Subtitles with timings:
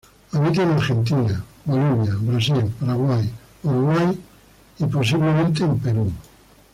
[0.31, 3.31] Habita en Argentina, Bolivia, Brasil, Paraguay,
[3.63, 4.19] Uruguay
[4.79, 6.11] y posiblemente en Perú.